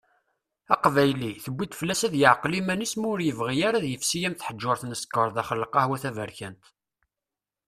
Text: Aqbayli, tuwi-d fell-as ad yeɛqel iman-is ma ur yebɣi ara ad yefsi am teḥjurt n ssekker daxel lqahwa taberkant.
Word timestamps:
Aqbayli, 0.73 1.31
tuwi-d 1.43 1.73
fell-as 1.79 2.01
ad 2.07 2.13
yeɛqel 2.21 2.57
iman-is 2.59 2.93
ma 2.99 3.07
ur 3.13 3.19
yebɣi 3.23 3.57
ara 3.67 3.77
ad 3.79 3.85
yefsi 3.89 4.19
am 4.27 4.35
teḥjurt 4.35 4.83
n 4.85 4.93
ssekker 4.97 5.27
daxel 5.35 5.59
lqahwa 5.63 5.97
taberkant. 6.03 6.63